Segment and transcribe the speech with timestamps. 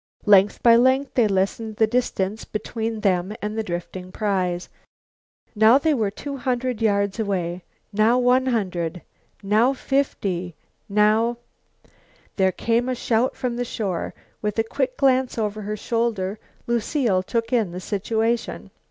[0.25, 4.67] Length by length they lessened the distance between them and the drifting prize.
[5.53, 7.61] Now they were two hundred yards away,
[7.93, 9.03] now one hundred,
[9.43, 10.55] now fifty,
[10.89, 11.37] now
[12.35, 14.15] There came a shout from the shore.
[14.41, 18.71] With a quick glance over her shoulder Lucile took in the situation.